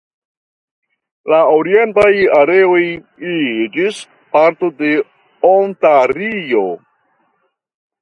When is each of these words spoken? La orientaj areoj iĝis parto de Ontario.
La 1.33 1.41
orientaj 1.57 2.09
areoj 2.39 2.81
iĝis 3.35 4.03
parto 4.35 4.73
de 4.83 4.93
Ontario. 5.55 6.69